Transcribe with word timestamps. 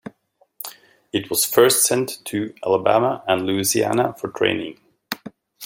It 1.13 1.29
was 1.29 1.45
first 1.45 1.85
sent 1.85 2.25
to 2.25 2.55
Alabama 2.65 3.23
and 3.27 3.43
Louisiana 3.45 4.13
for 4.17 4.29
training. 4.29 4.79